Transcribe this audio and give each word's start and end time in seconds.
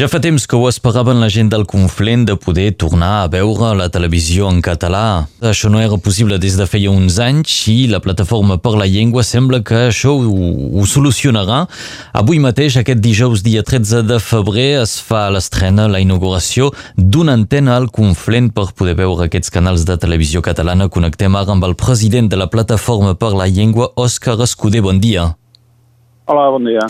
Ja 0.00 0.06
fa 0.08 0.16
temps 0.16 0.46
que 0.48 0.56
ho 0.56 0.64
esperaven 0.64 1.18
la 1.20 1.26
gent 1.28 1.50
del 1.52 1.66
Conflent 1.68 2.22
de 2.24 2.32
poder 2.40 2.70
tornar 2.72 3.10
a 3.20 3.26
veure 3.28 3.74
la 3.76 3.90
televisió 3.92 4.46
en 4.48 4.62
català. 4.64 5.26
Això 5.44 5.68
no 5.68 5.76
era 5.76 5.98
possible 6.00 6.38
des 6.40 6.56
de 6.56 6.64
feia 6.64 6.88
uns 6.88 7.18
anys 7.20 7.58
i 7.68 7.74
la 7.90 8.00
plataforma 8.00 8.56
per 8.56 8.72
la 8.80 8.86
llengua 8.88 9.26
sembla 9.28 9.60
que 9.60 9.82
això 9.90 10.14
ho, 10.14 10.38
ho 10.80 10.86
solucionarà. 10.88 11.66
Avui 12.16 12.40
mateix, 12.40 12.80
aquest 12.80 13.04
dijous 13.04 13.44
dia 13.44 13.60
13 13.60 14.00
de 14.08 14.16
febrer, 14.24 14.80
es 14.86 14.96
fa 15.04 15.26
l'estrena, 15.28 15.84
la 15.84 16.00
inauguració 16.00 16.72
d'una 16.96 17.36
antena 17.36 17.76
al 17.76 17.92
Conflent 17.92 18.54
per 18.56 18.70
poder 18.72 18.96
veure 19.04 19.28
aquests 19.28 19.52
canals 19.52 19.84
de 19.84 20.00
televisió 20.00 20.40
catalana. 20.40 20.88
Connectem 20.88 21.36
ara 21.36 21.52
amb 21.52 21.68
el 21.68 21.76
president 21.76 22.32
de 22.32 22.40
la 22.40 22.48
plataforma 22.48 23.18
per 23.20 23.34
la 23.36 23.52
llengua, 23.52 23.92
Òscar 24.00 24.40
Escudé. 24.48 24.80
Bon 24.80 24.96
dia. 24.96 25.34
Hola, 26.24 26.48
bon 26.56 26.64
dia. 26.64 26.88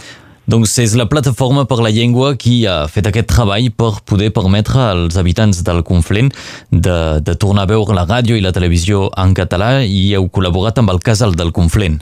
Doncs 0.51 0.73
és 0.83 0.97
la 0.99 1.05
plataforma 1.07 1.63
per 1.69 1.77
la 1.79 1.93
llengua 1.95 2.33
qui 2.43 2.65
ha 2.67 2.89
fet 2.91 3.07
aquest 3.07 3.29
treball 3.31 3.69
per 3.81 3.91
poder 4.11 4.31
permetre 4.35 4.81
als 4.83 5.19
habitants 5.21 5.61
del 5.63 5.85
Conflent 5.87 6.33
de, 6.73 6.97
de 7.23 7.35
tornar 7.39 7.69
a 7.69 7.71
veure 7.71 7.95
la 7.95 8.07
ràdio 8.09 8.35
i 8.35 8.43
la 8.43 8.51
televisió 8.57 9.05
en 9.23 9.37
català 9.39 9.85
i 9.85 10.01
heu 10.17 10.27
col·laborat 10.35 10.81
amb 10.83 10.91
el 10.91 10.99
Casal 11.07 11.37
del 11.39 11.53
Conflent. 11.55 12.01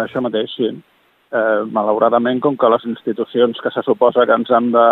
Això 0.00 0.24
mateix, 0.24 0.56
sí. 0.56 0.72
Eh, 1.30 1.62
malauradament, 1.70 2.42
com 2.42 2.58
que 2.58 2.72
les 2.74 2.88
institucions 2.90 3.62
que 3.62 3.70
se 3.76 3.86
suposa 3.86 4.26
que 4.26 4.34
ens 4.34 4.50
han 4.50 4.72
de 4.74 4.88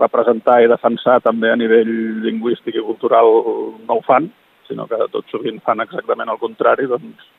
representar 0.00 0.62
i 0.64 0.72
defensar 0.72 1.20
també 1.26 1.52
a 1.52 1.60
nivell 1.60 1.94
lingüístic 2.24 2.80
i 2.80 2.88
cultural 2.88 3.28
no 3.84 3.98
ho 3.98 4.02
fan, 4.08 4.32
sinó 4.70 4.88
que 4.88 5.04
tot 5.12 5.28
sovint 5.28 5.60
fan 5.66 5.84
exactament 5.84 6.32
el 6.32 6.40
contrari, 6.40 6.88
doncs 6.88 7.32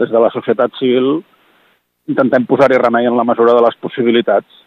des 0.00 0.08
de 0.08 0.24
la 0.24 0.32
societat 0.32 0.72
civil 0.80 1.18
intentem 2.10 2.46
posar-hi 2.46 2.78
remei 2.80 3.08
en 3.08 3.16
la 3.18 3.26
mesura 3.26 3.54
de 3.56 3.62
les 3.66 3.76
possibilitats. 3.82 4.64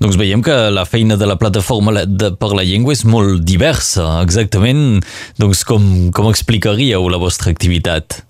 Doncs 0.00 0.16
veiem 0.16 0.40
que 0.40 0.54
la 0.72 0.86
feina 0.88 1.18
de 1.20 1.26
la 1.28 1.36
plataforma 1.36 1.92
de, 1.92 2.30
per 2.40 2.54
la 2.56 2.64
llengua 2.64 2.94
és 2.96 3.04
molt 3.04 3.42
diversa. 3.44 4.22
Exactament, 4.24 5.02
doncs 5.36 5.60
com, 5.68 5.82
com 6.16 6.30
explicaríeu 6.30 7.04
la 7.12 7.20
vostra 7.20 7.52
activitat? 7.52 8.22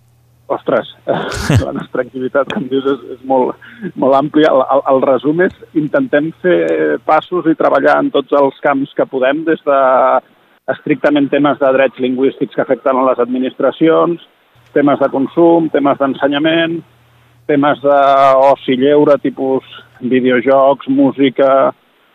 Ostres, 0.51 0.89
la 1.63 1.77
nostra 1.77 2.03
activitat, 2.03 2.51
com 2.51 2.67
dius, 2.67 2.89
és, 2.91 3.05
és 3.15 3.23
molt, 3.23 3.55
molt 3.95 4.19
àmplia. 4.19 4.51
El, 4.51 4.65
el, 4.75 4.83
el 4.91 5.05
resum 5.07 5.45
és 5.47 5.55
intentem 5.79 6.33
fer 6.43 6.59
passos 7.07 7.47
i 7.47 7.55
treballar 7.55 8.01
en 8.03 8.11
tots 8.11 8.35
els 8.35 8.59
camps 8.67 8.91
que 8.99 9.07
podem, 9.07 9.45
des 9.47 9.63
de 9.63 9.79
estrictament 10.75 11.31
temes 11.31 11.63
de 11.63 11.71
drets 11.79 12.03
lingüístics 12.03 12.57
que 12.57 12.65
afecten 12.65 12.99
a 12.99 13.07
les 13.13 13.23
administracions, 13.23 14.27
temes 14.75 14.99
de 14.99 15.11
consum, 15.15 15.71
temes 15.71 16.03
d'ensenyament, 16.03 16.81
temes 17.51 17.83
d'oci 17.83 18.79
lleure, 18.79 19.19
tipus 19.23 19.67
videojocs, 20.01 20.89
música, 20.89 21.51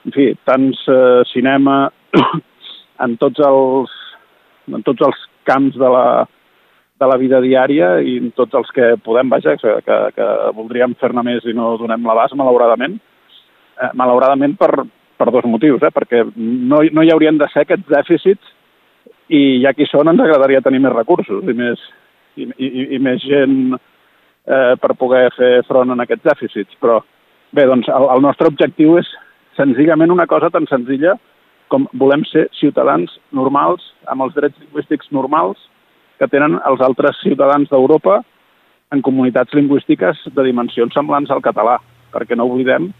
en 0.06 0.16
fi, 0.16 0.30
tants 0.48 0.80
eh, 0.90 1.24
cinema, 1.32 1.90
en 3.06 3.18
tots 3.22 3.44
els, 3.44 3.92
en 4.72 4.86
tots 4.86 5.04
els 5.10 5.20
camps 5.46 5.76
de 5.78 5.90
la, 5.92 6.08
de 7.02 7.10
la 7.12 7.18
vida 7.22 7.42
diària 7.44 7.96
i 8.02 8.18
en 8.22 8.32
tots 8.38 8.56
els 8.58 8.72
que 8.76 8.94
podem, 9.04 9.30
vaja, 9.34 9.58
que, 9.62 9.78
que, 9.86 9.98
que 10.16 10.30
voldríem 10.58 10.96
fer-ne 11.02 11.26
més 11.26 11.46
i 11.46 11.56
no 11.58 11.76
donem 11.82 12.08
l'abast, 12.08 12.38
malauradament. 12.40 12.98
Eh, 13.76 13.92
malauradament 14.00 14.56
per, 14.60 14.72
per 15.20 15.32
dos 15.36 15.48
motius, 15.52 15.84
eh? 15.84 15.92
perquè 15.92 16.24
no, 16.36 16.80
no 16.80 17.04
hi 17.04 17.12
haurien 17.12 17.40
de 17.42 17.50
ser 17.52 17.66
aquests 17.66 17.92
dèficits 17.92 18.54
i 19.36 19.60
ja 19.64 19.74
que 19.74 19.84
hi 19.84 19.90
són 19.90 20.12
ens 20.12 20.22
agradaria 20.22 20.64
tenir 20.64 20.80
més 20.84 20.94
recursos 20.94 21.44
i 21.44 21.56
més, 21.58 21.82
i, 22.38 22.48
i, 22.48 22.88
i 22.96 23.00
més 23.04 23.24
gent 23.26 23.76
eh, 24.48 24.74
per 24.82 24.96
poder 25.00 25.30
fer 25.36 25.52
front 25.68 25.92
en 25.94 26.04
aquests 26.04 26.26
dèficits. 26.26 26.78
Però 26.82 27.00
bé, 27.56 27.66
doncs 27.70 27.90
el, 27.90 28.10
el 28.16 28.26
nostre 28.26 28.50
objectiu 28.52 28.98
és 29.02 29.10
senzillament 29.58 30.12
una 30.12 30.28
cosa 30.28 30.52
tan 30.54 30.68
senzilla 30.72 31.16
com 31.72 31.88
volem 31.98 32.24
ser 32.30 32.46
ciutadans 32.60 33.12
normals, 33.34 33.84
amb 34.12 34.26
els 34.26 34.36
drets 34.36 34.60
lingüístics 34.62 35.10
normals 35.16 35.58
que 36.20 36.30
tenen 36.32 36.60
els 36.70 36.82
altres 36.86 37.18
ciutadans 37.24 37.72
d'Europa 37.72 38.22
en 38.94 39.02
comunitats 39.02 39.54
lingüístiques 39.58 40.22
de 40.36 40.46
dimensions 40.46 40.94
semblants 40.94 41.32
al 41.34 41.42
català, 41.44 41.80
perquè 42.14 42.38
no 42.38 42.46
oblidem 42.48 42.92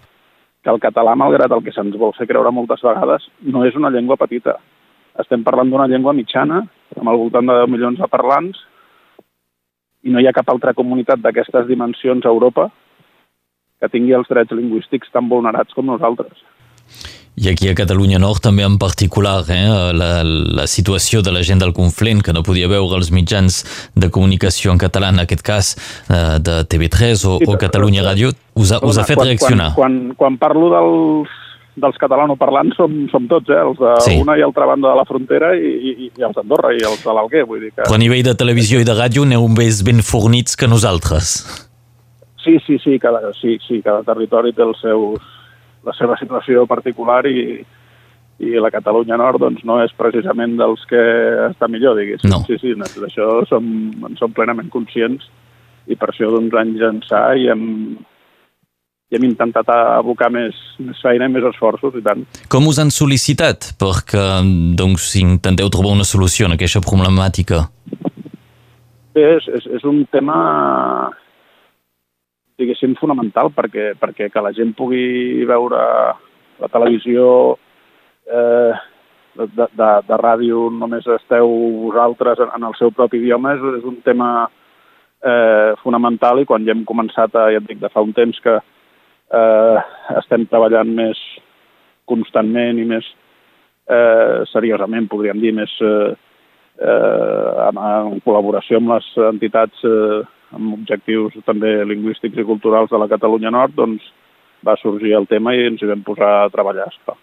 que 0.66 0.74
el 0.74 0.82
català, 0.82 1.14
malgrat 1.16 1.54
el 1.54 1.62
que 1.64 1.72
se'ns 1.76 1.96
vol 2.02 2.16
fer 2.18 2.26
creure 2.28 2.52
moltes 2.52 2.82
vegades, 2.84 3.28
no 3.46 3.64
és 3.68 3.78
una 3.78 3.92
llengua 3.94 4.18
petita. 4.18 4.58
Estem 5.22 5.46
parlant 5.46 5.70
d'una 5.70 5.88
llengua 5.88 6.16
mitjana, 6.18 6.64
amb 6.98 7.12
al 7.12 7.22
voltant 7.22 7.46
de 7.46 7.60
10 7.62 7.72
milions 7.72 8.02
de 8.02 8.10
parlants, 8.12 8.58
i 10.06 10.14
no 10.14 10.22
hi 10.22 10.28
ha 10.30 10.36
cap 10.38 10.50
altra 10.54 10.74
comunitat 10.78 11.22
d'aquestes 11.24 11.68
dimensions 11.68 12.26
a 12.26 12.34
Europa 12.34 12.70
que 13.82 13.90
tingui 13.92 14.16
els 14.16 14.30
drets 14.30 14.54
lingüístics 14.56 15.12
tan 15.14 15.30
vulnerats 15.30 15.74
com 15.76 15.90
nosaltres. 15.90 16.46
I 17.36 17.50
aquí 17.52 17.68
a 17.68 17.76
Catalunya 17.76 18.16
Nord 18.22 18.40
també 18.46 18.64
en 18.64 18.78
particular 18.80 19.42
eh, 19.52 19.92
la, 19.92 20.24
la 20.24 20.68
situació 20.72 21.20
de 21.26 21.34
la 21.36 21.42
gent 21.44 21.60
del 21.60 21.74
Conflent 21.76 22.22
que 22.24 22.32
no 22.32 22.46
podia 22.48 22.70
veure 22.72 22.96
els 22.96 23.12
mitjans 23.12 23.58
de 23.92 24.08
comunicació 24.08 24.72
en 24.72 24.80
català, 24.80 25.10
en 25.12 25.20
aquest 25.26 25.44
cas 25.44 25.74
eh, 26.08 26.38
de 26.40 26.62
TV3 26.72 27.26
o, 27.28 27.36
sí, 27.42 27.50
o 27.50 27.58
Catalunya 27.60 28.06
Ràdio, 28.08 28.32
us 28.56 28.72
ha, 28.72 28.80
us 28.80 29.02
ha 29.02 29.04
fet 29.10 29.20
quan, 29.20 29.28
reaccionar? 29.28 29.74
Quan, 29.76 29.98
quan, 30.14 30.16
quan 30.22 30.40
parlo 30.40 30.72
dels 30.72 31.36
dels 31.76 31.98
catalanoparlants 32.00 32.78
som, 32.80 32.94
som 33.12 33.28
tots, 33.28 33.52
eh? 33.52 33.60
els 33.60 33.80
de 33.80 33.94
sí. 34.06 34.16
una 34.24 34.38
i 34.40 34.44
altra 34.46 34.68
banda 34.70 34.94
de 34.94 35.00
la 35.00 35.06
frontera 35.08 35.52
i, 35.60 35.72
i, 35.76 36.10
i 36.10 36.26
els 36.26 36.36
d'Andorra 36.38 36.72
i 36.76 36.84
els 36.88 37.04
de 37.04 37.16
l'Alguer. 37.16 37.44
Vull 37.50 37.66
dir 37.66 37.72
que... 37.74 37.84
Però 37.84 37.98
a 37.98 38.02
nivell 38.02 38.24
de 38.28 38.36
televisió 38.40 38.80
i 38.80 38.88
de 38.88 38.96
ràdio 38.96 39.26
aneu 39.28 39.48
més 39.52 39.82
ben 39.86 40.00
fornits 40.06 40.56
que 40.56 40.72
nosaltres. 40.72 41.36
Sí, 42.46 42.58
sí, 42.66 42.80
sí, 42.80 43.00
cada, 43.02 43.34
sí, 43.42 43.58
sí, 43.68 43.82
cada 43.84 44.06
territori 44.08 44.54
té 44.56 44.64
els 44.64 44.80
seus, 44.80 45.24
la 45.84 45.96
seva 45.98 46.16
situació 46.20 46.64
particular 46.70 47.24
i, 47.28 47.60
i 48.40 48.56
la 48.62 48.72
Catalunya 48.72 49.18
Nord 49.20 49.42
doncs, 49.44 49.64
no 49.68 49.82
és 49.84 49.94
precisament 49.98 50.56
dels 50.60 50.84
que 50.90 51.02
està 51.50 51.68
millor, 51.72 51.98
diguéssim. 52.00 52.32
No. 52.32 52.44
Sí, 52.48 52.60
sí, 52.62 52.76
d'això 52.78 53.42
som, 53.50 53.66
en 54.06 54.20
som 54.20 54.36
plenament 54.36 54.72
conscients 54.72 55.28
i 55.92 55.98
per 56.00 56.12
això 56.12 56.32
doncs, 56.34 56.56
anys 56.60 56.84
ençà 56.88 57.24
i 57.40 57.50
hem, 57.52 57.66
i 59.12 59.18
hem 59.18 59.28
intentat 59.28 59.70
abocar 59.70 60.32
més, 60.34 60.58
més 60.82 60.98
feina 61.04 61.28
i 61.30 61.34
més 61.34 61.46
esforços, 61.46 61.94
i 61.98 62.02
tant. 62.06 62.24
Com 62.50 62.66
us 62.72 62.80
han 62.82 62.90
sol·licitat 62.94 63.76
perquè 63.82 64.24
doncs, 64.78 65.12
intenteu 65.22 65.70
trobar 65.74 65.94
una 65.94 66.08
solució 66.08 66.50
a 66.50 66.56
aquesta 66.58 66.82
problemàtica? 66.82 67.68
Bé, 69.16 69.28
és, 69.38 69.46
és, 69.60 69.70
és 69.78 69.86
un 69.88 70.02
tema 70.12 70.40
diguéssim 72.60 72.96
fonamental 73.00 73.52
perquè, 73.54 73.94
perquè 74.00 74.32
que 74.32 74.44
la 74.44 74.54
gent 74.56 74.74
pugui 74.78 75.46
veure 75.48 75.80
la 76.62 76.70
televisió 76.72 77.56
eh, 78.26 78.74
de, 79.36 79.68
de, 79.68 79.90
de 80.08 80.20
ràdio 80.22 80.70
només 80.72 81.08
esteu 81.18 81.52
vosaltres 81.86 82.40
en, 82.44 82.54
en 82.56 82.70
el 82.70 82.78
seu 82.80 82.94
propi 82.96 83.20
idioma 83.20 83.58
és, 83.58 83.66
és 83.82 83.88
un 83.88 84.00
tema 84.08 84.30
eh, 84.46 85.76
fonamental 85.84 86.42
i 86.42 86.48
quan 86.48 86.64
ja 86.66 86.74
hem 86.74 86.86
començat, 86.88 87.36
a, 87.36 87.50
ja 87.52 87.62
et 87.62 87.68
dic, 87.68 87.82
de 87.84 87.92
fa 87.92 88.04
un 88.04 88.16
temps 88.16 88.40
que, 88.44 88.56
eh, 89.34 89.80
estem 90.20 90.46
treballant 90.52 90.92
més 90.98 91.20
constantment 92.10 92.80
i 92.80 92.86
més 92.90 93.08
eh, 93.90 94.44
seriosament, 94.52 95.10
podríem 95.10 95.42
dir, 95.42 95.54
més 95.58 95.72
eh, 95.82 96.14
eh, 96.82 97.50
en, 97.70 97.80
en 97.80 98.22
col·laboració 98.26 98.82
amb 98.82 98.96
les 98.96 99.10
entitats 99.32 99.86
eh, 99.88 100.22
amb 100.56 100.76
objectius 100.78 101.36
també 101.48 101.78
lingüístics 101.88 102.38
i 102.40 102.48
culturals 102.48 102.92
de 102.92 103.02
la 103.02 103.10
Catalunya 103.12 103.52
Nord, 103.54 103.76
doncs 103.78 104.06
va 104.66 104.78
sorgir 104.82 105.16
el 105.18 105.28
tema 105.30 105.54
i 105.54 105.68
ens 105.70 105.82
hi 105.82 105.90
vam 105.90 106.06
posar 106.06 106.32
a 106.46 106.50
treballar, 106.54 106.88
esclar. 106.90 107.18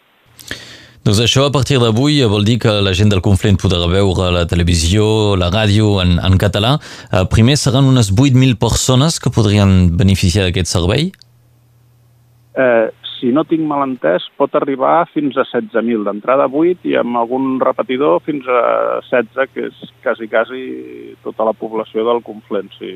Doncs 1.02 1.18
això, 1.24 1.48
a 1.48 1.50
partir 1.50 1.80
d'avui, 1.82 2.20
vol 2.30 2.44
dir 2.46 2.60
que 2.62 2.76
la 2.78 2.92
gent 2.94 3.10
del 3.10 3.22
Conflent 3.24 3.56
podrà 3.58 3.88
veure 3.90 4.28
la 4.30 4.44
televisió, 4.46 5.34
la 5.34 5.48
ràdio 5.50 5.96
en, 5.98 6.14
en 6.22 6.36
català. 6.38 6.76
Eh, 7.10 7.24
primer 7.32 7.56
seran 7.58 7.88
unes 7.90 8.12
8.000 8.14 8.54
persones 8.62 9.18
que 9.18 9.32
podrien 9.34 9.96
beneficiar 9.98 10.46
d'aquest 10.46 10.70
servei? 10.70 11.10
Eh, 12.56 12.88
si 13.18 13.30
no 13.30 13.44
tinc 13.46 13.62
mal 13.68 13.84
entès, 13.86 14.24
pot 14.38 14.54
arribar 14.58 15.04
fins 15.12 15.36
a 15.38 15.44
16.000 15.46 16.02
d'entrada 16.08 16.48
8 16.50 16.88
i 16.90 16.96
amb 16.98 17.20
algun 17.20 17.60
repetidor 17.62 18.18
fins 18.26 18.48
a 18.50 18.98
16, 19.10 19.52
que 19.54 19.68
és 19.68 19.92
quasi, 20.02 20.26
quasi 20.32 20.64
tota 21.22 21.46
la 21.46 21.54
població 21.54 22.02
del 22.08 22.22
Conflent, 22.26 22.72
si, 22.80 22.90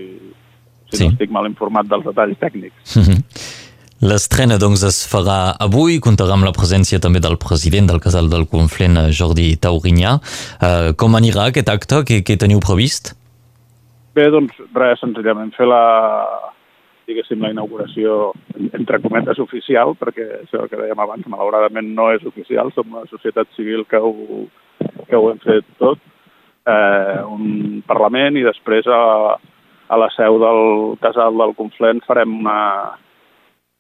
si 0.91 0.99
sí. 0.99 1.05
no 1.05 1.13
estic 1.15 1.31
mal 1.31 1.47
informat 1.47 1.87
dels 1.91 2.09
detalls 2.11 2.43
tècnics. 2.43 2.97
L'estrena, 4.07 4.59
doncs, 4.61 4.83
es 4.85 4.99
farà 5.09 5.55
avui, 5.63 6.01
comptarà 6.05 6.35
amb 6.35 6.45
la 6.45 6.53
presència 6.53 6.99
també 7.01 7.23
del 7.25 7.39
president 7.41 7.87
del 7.89 8.03
casal 8.05 8.27
del 8.29 8.45
Conflent, 8.51 8.99
Jordi 9.09 9.55
Taurinyà. 9.57 10.19
Eh, 10.61 10.91
com 11.01 11.17
anirà 11.17 11.47
aquest 11.49 11.71
acte? 11.73 12.03
Què, 12.05 12.21
què 12.27 12.37
teniu 12.37 12.61
previst? 12.61 13.15
Bé, 14.19 14.27
doncs, 14.35 14.59
res, 14.77 15.01
senzillament 15.01 15.55
fer 15.57 15.71
la, 15.71 15.81
diguéssim, 17.07 17.41
la 17.43 17.53
inauguració, 17.55 18.33
entre 18.75 19.01
cometes, 19.05 19.39
oficial, 19.43 19.95
perquè 19.99 20.27
això 20.43 20.67
que 20.71 20.81
dèiem 20.81 21.01
abans, 21.03 21.27
malauradament 21.31 21.93
no 21.95 22.11
és 22.15 22.27
oficial, 22.27 22.73
som 22.75 22.93
una 22.93 23.07
societat 23.11 23.51
civil 23.57 23.87
que 23.91 24.01
ho, 24.03 24.13
que 25.07 25.17
ho 25.17 25.31
hem 25.31 25.41
fet 25.45 25.67
tot, 25.79 26.03
eh, 26.67 27.23
un 27.31 27.83
Parlament 27.87 28.39
i 28.39 28.45
després 28.47 28.89
a, 28.91 29.01
a 29.89 29.99
la 30.01 30.11
seu 30.17 30.41
del 30.43 30.63
Casal 31.03 31.39
del 31.39 31.55
Conflent 31.59 32.03
farem 32.07 32.41
una, 32.41 32.59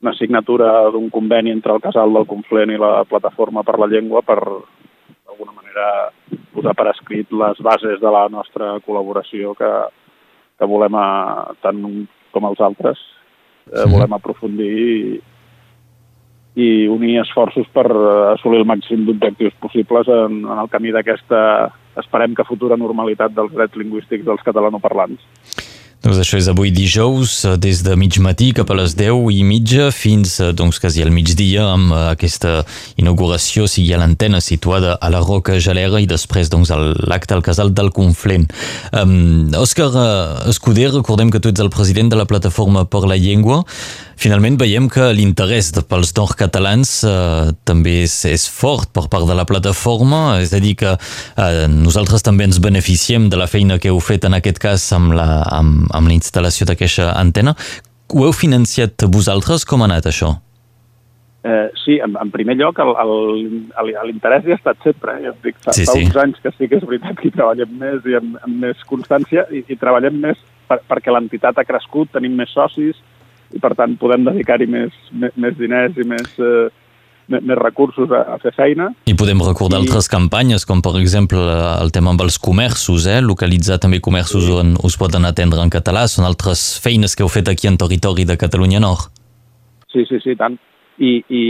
una 0.03 0.15
signatura 0.15 0.71
d'un 0.95 1.11
conveni 1.11 1.51
entre 1.51 1.75
el 1.75 1.83
Casal 1.83 2.15
del 2.15 2.29
Conflent 2.31 2.73
i 2.73 2.81
la 2.81 3.05
Plataforma 3.11 3.67
per 3.67 3.79
la 3.83 3.91
Llengua 3.91 4.23
per, 4.23 4.39
d'alguna 5.27 5.57
manera, 5.57 6.13
posar 6.55 6.77
per 6.79 6.91
escrit 6.93 7.33
les 7.35 7.59
bases 7.65 8.01
de 8.01 8.15
la 8.15 8.27
nostra 8.31 8.77
col·laboració 8.87 9.57
que, 9.59 9.73
que 10.59 10.71
volem, 10.71 10.95
a, 10.95 11.53
tant 11.65 11.83
com 12.33 12.47
els 12.49 12.63
altres, 12.63 13.01
eh, 13.73 13.87
volem 13.91 14.17
aprofundir 14.17 14.71
i, 14.73 15.21
i 16.57 16.69
unir 16.89 17.21
esforços 17.23 17.69
per 17.75 17.87
assolir 18.33 18.63
el 18.63 18.69
màxim 18.69 19.05
d'objectius 19.07 19.57
possibles 19.63 20.09
en, 20.09 20.43
en 20.47 20.63
el 20.63 20.71
camí 20.73 20.95
d'aquesta, 20.95 21.41
esperem 22.01 22.35
que 22.37 22.49
futura 22.49 22.79
normalitat 22.81 23.35
dels 23.37 23.55
drets 23.55 23.77
lingüístics 23.77 24.27
dels 24.27 24.45
catalanoparlants. 24.47 25.66
Doncs 26.07 26.21
això 26.23 26.39
és 26.39 26.47
avui 26.47 26.71
dijous, 26.71 27.33
eh, 27.43 27.57
des 27.59 27.81
de 27.83 27.97
mig 27.99 28.15
matí 28.23 28.53
cap 28.55 28.69
a 28.71 28.77
les 28.79 28.93
10 28.95 29.27
i 29.35 29.41
mitja 29.43 29.89
fins 29.91 30.37
eh, 30.39 30.53
doncs, 30.55 30.79
quasi 30.79 31.03
al 31.03 31.11
migdia 31.11 31.65
amb 31.73 31.91
eh, 31.91 32.03
aquesta 32.13 32.61
inauguració, 32.95 33.67
sigui 33.67 33.91
a 33.91 33.99
l'antena 33.99 34.39
situada 34.39 34.95
a 35.03 35.11
la 35.11 35.25
Roca 35.25 35.59
Gelera 35.59 35.99
i 35.99 36.07
després 36.07 36.47
doncs, 36.47 36.71
l'acte 37.11 37.35
al 37.35 37.43
casal 37.43 37.75
del 37.75 37.91
Conflent. 37.91 38.47
Um, 38.95 39.51
Òscar 39.59 39.91
Escuder, 40.47 40.93
recordem 40.95 41.35
que 41.35 41.43
tu 41.43 41.51
ets 41.51 41.65
el 41.65 41.75
president 41.75 42.15
de 42.15 42.23
la 42.23 42.31
Plataforma 42.31 42.87
per 42.87 43.03
la 43.11 43.19
Llengua. 43.19 43.65
Finalment 44.17 44.55
veiem 44.57 44.87
que 44.89 45.11
l'interès 45.13 45.69
pels 45.91 46.15
nord-catalans 46.17 46.93
eh, 47.05 47.51
també 47.69 47.99
és, 48.07 48.15
és 48.31 48.47
fort 48.49 48.89
per 48.97 49.05
part 49.13 49.29
de 49.29 49.35
la 49.37 49.45
plataforma, 49.45 50.39
és 50.41 50.55
a 50.57 50.61
dir 50.63 50.73
que 50.81 50.95
eh, 50.97 51.67
nosaltres 51.69 52.25
també 52.25 52.47
ens 52.49 52.57
beneficiem 52.65 53.29
de 53.29 53.37
la 53.37 53.49
feina 53.51 53.77
que 53.77 53.93
heu 53.93 54.01
fet 54.01 54.25
en 54.25 54.39
aquest 54.39 54.63
cas 54.63 54.87
amb 54.97 55.13
la, 55.19 55.29
amb, 55.59 55.85
amb 55.97 56.13
la 56.13 56.17
instal·lació 56.17 56.69
d'aquesta 56.69 57.13
antena. 57.19 57.57
Ho 58.15 58.27
heu 58.27 58.35
financiat 58.37 59.07
vosaltres? 59.11 59.65
Com 59.67 59.83
ha 59.83 59.89
anat 59.91 60.07
això? 60.13 60.37
Eh, 61.47 61.71
sí, 61.85 61.99
en, 62.03 62.17
en 62.19 62.31
primer 62.35 62.57
lloc, 62.59 62.81
l'interès 64.07 64.47
hi 64.47 64.55
ha 64.55 64.59
estat 64.59 64.81
sempre. 64.83 65.15
Eh? 65.19 65.29
Ja 65.29 65.35
dic, 65.45 65.59
fa, 65.63 65.75
Sí, 65.77 65.85
fa 65.87 65.95
sí. 65.95 66.07
uns 66.09 66.17
anys 66.23 66.41
que 66.43 66.51
sí 66.57 66.67
que 66.67 66.81
és 66.81 66.87
veritat 66.87 67.21
que 67.21 67.29
hi 67.29 67.35
treballem 67.37 67.77
més 67.79 68.07
i 68.11 68.17
amb, 68.19 68.39
amb 68.43 68.65
més 68.65 68.83
constància 68.91 69.47
i, 69.55 69.63
i 69.71 69.79
treballem 69.79 70.19
més 70.25 70.41
per, 70.67 70.81
perquè 70.91 71.15
l'entitat 71.15 71.59
ha 71.59 71.67
crescut, 71.69 72.11
tenim 72.17 72.35
més 72.39 72.51
socis 72.51 72.99
i 73.55 73.63
per 73.63 73.77
tant 73.79 73.95
podem 74.01 74.27
dedicar-hi 74.27 74.67
més, 74.67 74.95
més, 75.13 75.35
més 75.39 75.55
diners 75.59 75.95
i 76.03 76.07
més, 76.09 76.35
eh, 76.43 76.67
més, 77.33 77.43
més 77.43 77.59
recursos 77.59 78.11
a, 78.11 78.23
a 78.35 78.39
fer 78.43 78.53
feina. 78.57 78.91
I 79.11 79.15
podem 79.19 79.43
recordar 79.45 79.81
I- 79.81 79.87
altres 79.87 80.09
campanyes, 80.13 80.67
com 80.69 80.83
per 80.85 80.95
exemple 81.01 81.41
el 81.83 81.93
tema 81.95 82.13
amb 82.15 82.23
els 82.27 82.39
comerços, 82.39 83.07
eh? 83.11 83.21
localitzar 83.25 83.81
també 83.83 84.01
comerços 84.01 84.49
on 84.53 84.77
us 84.87 84.97
poden 85.01 85.25
atendre 85.29 85.63
en 85.63 85.73
català. 85.73 86.07
Són 86.11 86.29
altres 86.29 86.79
feines 86.83 87.17
que 87.17 87.25
heu 87.27 87.33
fet 87.33 87.49
aquí 87.53 87.69
en 87.71 87.79
territori 87.81 88.25
de 88.29 88.39
Catalunya 88.41 88.81
Nord. 88.81 89.11
Sí, 89.93 90.05
sí, 90.09 90.21
sí, 90.23 90.37
tant. 90.37 90.59
I, 90.97 91.11
i, 91.29 91.43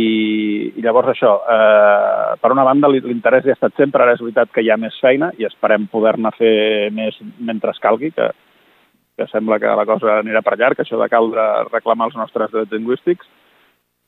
i 0.74 0.82
llavors 0.82 1.12
això, 1.12 1.36
eh, 1.46 2.32
per 2.42 2.50
una 2.50 2.64
banda 2.66 2.88
l'interès 2.90 3.44
hi 3.46 3.52
ha 3.52 3.54
estat 3.54 3.76
sempre, 3.78 4.02
ara 4.02 4.16
és 4.16 4.22
veritat 4.24 4.50
que 4.50 4.64
hi 4.64 4.72
ha 4.74 4.78
més 4.80 4.96
feina 4.98 5.28
i 5.38 5.46
esperem 5.46 5.86
poder-ne 5.86 6.32
fer 6.34 6.90
més 6.90 7.14
mentre 7.38 7.70
calgui, 7.78 8.10
que, 8.10 8.26
que 9.16 9.26
sembla 9.30 9.60
que 9.62 9.70
la 9.78 9.86
cosa 9.86 10.18
anirà 10.18 10.42
per 10.42 10.56
llarg, 10.58 10.82
això 10.82 10.98
de 10.98 11.06
caldre 11.12 11.44
reclamar 11.70 12.10
els 12.10 12.18
nostres 12.18 12.50
drets 12.50 12.74
lingüístics. 12.74 13.28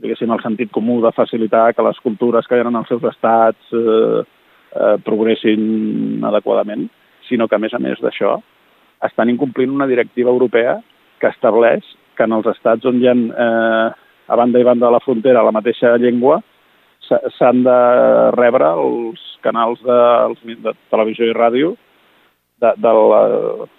diguéssim, 0.00 0.30
el 0.30 0.42
sentit 0.44 0.70
comú 0.72 1.00
de 1.04 1.12
facilitar 1.16 1.72
que 1.74 1.84
les 1.84 1.98
cultures 2.04 2.46
que 2.46 2.56
hi 2.56 2.62
ha 2.62 2.68
en 2.70 2.80
els 2.80 2.88
seus 2.88 3.04
estats 3.10 3.74
eh, 3.76 4.22
eh, 4.22 4.96
progressin 5.04 6.24
adequadament, 6.30 6.86
sinó 7.28 7.48
que, 7.48 7.58
a 7.58 7.62
més 7.62 7.74
a 7.74 7.82
més 7.82 8.00
d'això, 8.02 8.38
estan 9.06 9.32
incomplint 9.32 9.72
una 9.72 9.88
directiva 9.90 10.32
europea 10.32 10.78
que 11.20 11.28
estableix 11.28 11.84
que 12.20 12.26
en 12.28 12.36
els 12.36 12.48
estats 12.52 12.84
on 12.86 13.00
hi 13.00 13.08
ha, 13.08 13.16
eh, 13.16 13.86
a 14.30 14.36
banda 14.36 14.60
i 14.60 14.66
banda 14.68 14.86
de 14.86 14.92
la 14.92 15.00
frontera, 15.00 15.42
la 15.42 15.54
mateixa 15.56 15.94
llengua, 15.98 16.36
s'ha- 17.08 17.22
s'han 17.38 17.62
de 17.64 17.78
rebre 18.36 18.68
els 18.84 19.22
canals 19.42 19.80
de, 19.82 19.96
de 20.68 20.74
televisió 20.92 21.24
i 21.26 21.32
ràdio 21.34 21.72
de, 22.60 22.74
de 22.76 22.92
la, 22.92 23.22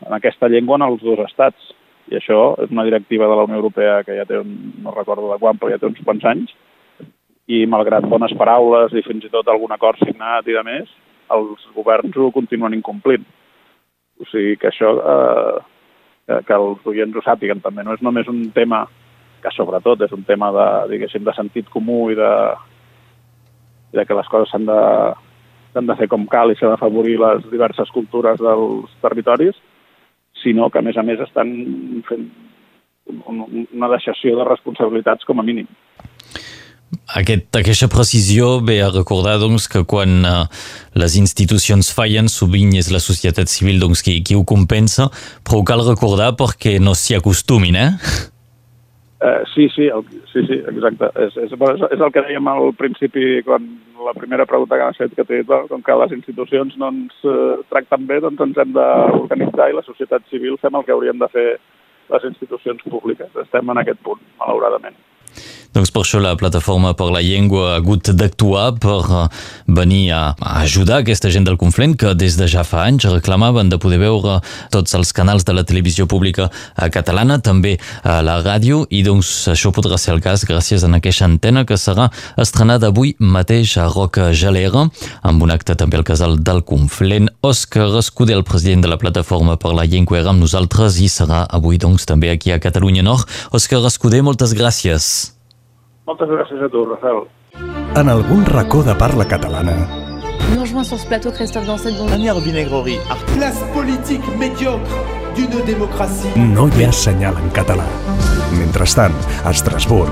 en 0.10 0.18
aquesta 0.18 0.50
llengua 0.50 0.80
en 0.82 0.88
els 0.90 1.06
dos 1.06 1.22
estats. 1.28 1.70
I 2.12 2.18
això 2.18 2.40
és 2.60 2.72
una 2.74 2.84
directiva 2.84 3.28
de 3.30 3.36
la 3.38 3.46
Unió 3.46 3.62
Europea 3.62 4.02
que 4.04 4.18
ja 4.18 4.26
té, 4.28 4.42
un, 4.42 4.56
no 4.84 4.92
recordo 4.92 5.30
de 5.30 5.38
quan, 5.40 5.56
però 5.62 5.70
ja 5.72 5.78
té 5.80 5.88
uns 5.88 6.02
quants 6.04 6.26
anys, 6.28 6.50
i 7.48 7.62
malgrat 7.70 8.04
bones 8.10 8.34
paraules 8.40 8.92
i 8.98 9.04
fins 9.06 9.24
i 9.28 9.32
tot 9.32 9.48
algun 9.48 9.72
acord 9.72 10.02
signat 10.02 10.50
i 10.50 10.58
de 10.58 10.64
més, 10.68 10.90
els 11.32 11.64
governs 11.78 12.18
ho 12.18 12.32
continuen 12.36 12.76
incomplint. 12.76 13.24
O 14.20 14.28
sigui 14.28 14.58
que 14.60 14.68
això, 14.74 14.92
eh, 15.00 15.62
que, 16.32 16.42
que 16.48 16.58
els 16.58 16.88
oients 16.88 17.18
ho 17.20 17.24
sàpiguen 17.26 17.62
també, 17.62 17.84
no 17.84 17.94
és 17.94 18.02
només 18.02 18.28
un 18.32 18.46
tema 18.56 18.86
que 19.42 19.52
sobretot 19.56 20.04
és 20.06 20.12
un 20.14 20.24
tema 20.24 20.52
de, 20.54 20.68
diguéssim, 20.94 21.24
de 21.26 21.34
sentit 21.34 21.70
comú 21.74 22.12
i 22.12 22.16
de, 22.16 22.32
i 23.92 23.98
de 24.00 24.06
que 24.06 24.16
les 24.18 24.30
coses 24.30 24.52
s'han 24.54 24.68
de, 24.70 24.80
s'han 25.74 25.88
de 25.90 25.96
fer 25.98 26.08
com 26.12 26.28
cal 26.30 26.52
i 26.54 26.58
s'ha 26.60 26.70
d'afavorir 26.70 27.18
les 27.20 27.48
diverses 27.52 27.90
cultures 27.92 28.40
dels 28.40 28.94
territoris, 29.02 29.58
sinó 30.44 30.70
que, 30.70 30.80
a 30.80 30.86
més 30.86 30.98
a 30.98 31.04
més, 31.04 31.20
estan 31.20 31.50
fent 32.08 32.30
un- 33.28 33.42
un- 33.48 33.68
una 33.74 33.90
deixació 33.90 34.38
de 34.38 34.46
responsabilitats 34.48 35.26
com 35.26 35.40
a 35.40 35.44
mínim. 35.44 35.68
Aquest, 37.16 37.48
aquesta 37.56 37.88
precisió 37.92 38.58
ve 38.64 38.78
a 38.84 38.90
recordar 38.92 39.38
doncs, 39.40 39.68
que 39.72 39.84
quan 39.88 40.26
uh, 40.28 40.44
les 40.96 41.16
institucions 41.20 41.92
fallen 41.96 42.28
sovint 42.32 42.74
és 42.80 42.92
la 42.92 43.02
societat 43.04 43.52
civil 43.52 43.80
doncs, 43.84 44.04
qui, 44.04 44.20
qui 44.24 44.36
ho 44.36 44.44
compensa, 44.48 45.10
però 45.44 45.62
ho 45.62 45.68
cal 45.68 45.84
recordar 45.88 46.34
perquè 46.40 46.78
no 46.84 46.96
s'hi 46.96 47.18
acostumin, 47.20 47.80
eh? 47.80 47.90
Eh, 49.22 49.44
sí, 49.54 49.68
sí, 49.70 49.86
el, 49.86 50.04
sí, 50.32 50.42
sí, 50.48 50.58
exacte. 50.72 51.12
És, 51.22 51.36
és, 51.38 51.52
és, 51.54 51.84
és 51.94 52.02
el 52.02 52.14
que 52.16 52.24
dèiem 52.26 52.48
al 52.50 52.72
principi, 52.80 53.44
quan 53.46 53.68
la 54.02 54.16
primera 54.18 54.48
pregunta 54.50 54.80
que 54.80 54.88
m'has 54.88 54.98
fet, 54.98 55.14
que 55.14 55.28
dit, 55.30 55.52
com 55.70 55.84
que 55.86 55.98
les 56.02 56.16
institucions 56.16 56.74
no 56.82 56.90
ens 56.90 57.28
eh, 57.30 57.60
tracten 57.70 58.08
bé, 58.10 58.18
doncs 58.24 58.42
ens 58.48 58.58
hem 58.64 58.74
d'organitzar 58.74 59.70
i 59.70 59.78
la 59.78 59.86
societat 59.86 60.26
civil 60.34 60.58
fem 60.64 60.80
el 60.80 60.88
que 60.88 60.96
haurien 60.96 61.22
de 61.22 61.30
fer 61.36 61.48
les 62.12 62.28
institucions 62.32 62.82
públiques. 62.90 63.30
Estem 63.46 63.70
en 63.70 63.84
aquest 63.84 64.02
punt, 64.08 64.24
malauradament. 64.42 64.98
Doncs 65.72 65.92
per 65.96 66.02
això 66.04 66.20
la 66.20 66.34
Plataforma 66.36 66.92
per 67.00 67.08
la 67.14 67.22
Llengua 67.24 67.70
ha 67.72 67.76
hagut 67.80 68.10
d'actuar 68.12 68.74
per 68.84 68.98
eh, 69.08 69.22
venir 69.72 70.02
a, 70.12 70.22
ajudar 70.64 71.00
aquesta 71.00 71.32
gent 71.32 71.48
del 71.48 71.56
Conflent 71.62 71.96
que 71.96 72.12
des 72.14 72.36
de 72.36 72.48
ja 72.52 72.66
fa 72.68 72.84
anys 72.90 73.08
reclamaven 73.08 73.72
de 73.72 73.80
poder 73.80 74.02
veure 74.02 74.42
tots 74.74 74.98
els 75.00 75.14
canals 75.16 75.48
de 75.48 75.56
la 75.56 75.64
televisió 75.64 76.08
pública 76.12 76.50
catalana, 76.92 77.40
també 77.40 77.78
a 78.04 78.20
la 78.26 78.42
ràdio, 78.44 78.84
i 78.92 79.00
doncs 79.08 79.48
això 79.52 79.72
podrà 79.72 79.96
ser 80.02 80.16
el 80.18 80.22
cas 80.24 80.44
gràcies 80.48 80.84
a 80.84 80.92
aquesta 80.98 81.30
antena 81.30 81.64
que 81.66 81.80
serà 81.80 82.10
estrenada 82.36 82.92
avui 82.92 83.16
mateix 83.20 83.78
a 83.80 83.88
Roca 83.88 84.32
Gelera, 84.36 84.90
amb 85.24 85.44
un 85.44 85.56
acte 85.56 85.76
també 85.80 86.00
al 86.02 86.08
casal 86.08 86.40
del 86.44 86.64
Conflent. 86.68 87.32
Òscar 87.42 87.88
Escudé, 88.02 88.36
el 88.36 88.44
president 88.44 88.84
de 88.84 88.92
la 88.92 89.00
Plataforma 89.00 89.56
per 89.56 89.72
la 89.78 89.88
Llengua, 89.88 90.20
era 90.20 90.36
amb 90.36 90.44
nosaltres 90.44 91.00
i 91.00 91.08
serà 91.08 91.46
avui 91.48 91.80
doncs 91.80 92.10
també 92.10 92.34
aquí 92.36 92.52
a 92.52 92.60
Catalunya 92.60 93.08
Nord. 93.08 93.30
Òscar 93.56 93.86
Escudé, 93.88 94.22
moltes 94.26 94.58
gràcies. 94.58 95.32
Moltes 96.08 96.30
gràcies 96.30 96.62
a 96.66 96.70
tu, 96.74 96.84
Rafael. 96.90 97.22
En 98.00 98.10
algun 98.10 98.46
racó 98.46 98.82
de 98.84 98.94
parla 98.96 99.26
catalana 99.28 99.74
Nous 100.50 100.60
rejoint 100.62 100.84
sur 100.84 100.98
ce 100.98 101.06
plateau 101.08 101.32
Christophe 101.32 101.66
Dancet. 101.66 101.92
Bonjour. 101.92 102.10
Daniel 102.10 102.40
Vinegrerie, 102.44 103.00
classe 103.36 103.62
politique 103.74 104.24
médiocre 104.40 104.90
d'une 105.36 105.62
démocratie. 105.66 106.32
no 106.36 106.68
hi 106.68 106.84
ha 106.86 106.92
senyal 106.92 107.36
en 107.38 107.50
català. 107.52 107.86
Mentrestant, 108.60 109.16
a 109.46 109.52
Estrasburg, 109.52 110.12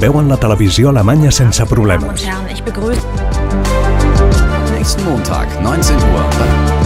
veuen 0.00 0.28
la 0.28 0.36
televisió 0.36 0.90
alemanya 0.90 1.30
sense 1.30 1.64
problemes. 1.66 2.26
Herren, 2.26 2.48
ich 2.52 2.62
begrüße 2.62 3.00
nächsten 4.86 5.04
Montag, 5.04 5.48
19 5.62 5.96
Uhr. 5.96 6.85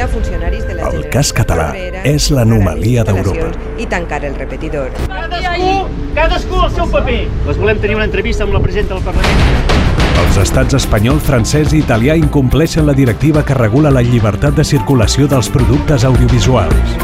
A 0.00 0.04
las 0.04 0.14
8 0.16 0.30
del 0.30 0.40
mediodía 0.40 0.60
destituir 0.60 0.62
a 0.62 0.62
funcionaris 0.62 0.66
de 0.66 0.74
la 0.74 0.88
El 0.88 1.08
cas 1.10 1.32
català 1.34 1.74
és 2.04 2.30
l'anomalia 2.30 3.04
d'Europa. 3.04 3.50
I 3.78 3.86
tancar 3.86 4.24
el 4.24 4.34
repetidor. 4.34 4.90
Cadascú, 5.06 5.72
cadascú 6.14 6.62
el 6.64 6.70
seu 6.72 6.88
paper. 6.90 7.28
Les 7.46 7.58
volem 7.58 7.80
tenir 7.80 7.96
una 7.96 8.06
entrevista 8.08 8.44
amb 8.44 8.54
la 8.54 8.60
presidenta 8.60 8.94
del 8.94 9.04
Parlament. 9.04 9.36
Els 10.20 10.38
estats 10.40 10.76
espanyol, 10.78 11.20
francès 11.20 11.74
i 11.74 11.82
italià 11.82 12.16
incompleixen 12.16 12.86
la 12.86 12.94
directiva 12.94 13.44
que 13.44 13.54
regula 13.54 13.90
la 13.90 14.02
llibertat 14.02 14.56
de 14.56 14.64
circulació 14.64 15.28
dels 15.28 15.50
productes 15.52 16.04
audiovisuals. 16.04 16.96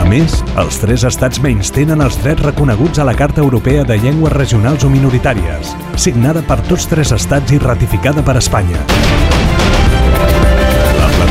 A 0.00 0.06
més, 0.08 0.42
els 0.60 0.78
tres 0.82 1.04
estats 1.08 1.40
menys 1.40 1.70
tenen 1.72 2.02
els 2.04 2.18
drets 2.22 2.42
reconeguts 2.42 2.98
a 2.98 3.06
la 3.08 3.14
Carta 3.16 3.40
Europea 3.40 3.84
de 3.84 3.96
Llengües 3.98 4.34
Regionals 4.34 4.84
o 4.84 4.90
Minoritàries, 4.92 5.74
signada 5.96 6.42
per 6.42 6.60
tots 6.68 6.90
tres 6.90 7.14
estats 7.14 7.54
i 7.54 7.62
ratificada 7.62 8.22
per 8.22 8.36
Espanya. 8.42 8.82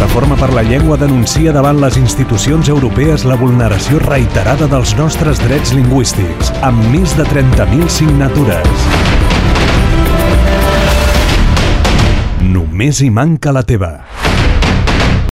La 0.03 0.09
Plataforma 0.09 0.35
per 0.35 0.53
la 0.53 0.61
Llengua 0.67 0.97
denuncia 0.99 1.53
davant 1.55 1.77
les 1.79 1.95
institucions 1.95 2.67
europees 2.67 3.23
la 3.23 3.37
vulneració 3.39 4.01
reiterada 4.03 4.67
dels 4.67 4.91
nostres 4.99 5.39
drets 5.39 5.71
lingüístics, 5.71 6.49
amb 6.67 6.83
més 6.91 7.15
de 7.15 7.23
30.000 7.29 7.87
signatures. 7.87 8.83
Només 12.51 12.99
hi 12.99 13.07
manca 13.15 13.55
la 13.55 13.63
teva. 13.63 13.93